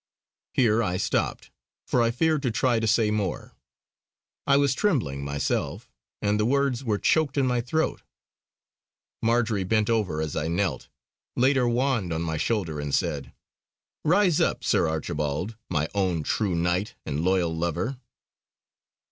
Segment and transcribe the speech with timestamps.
[0.55, 1.51] Here I stopped,
[1.85, 3.53] for I feared to try to say more;
[4.47, 5.91] I was trembling myself
[6.23, 8.01] and the words were choked in my throat.
[9.21, 10.87] Marjory bent over as I knelt,
[11.35, 13.31] laid her wand on my shoulder and said:
[14.03, 17.97] "Rise up, Sir Archibald, my own True Knight and Loyal Lover!"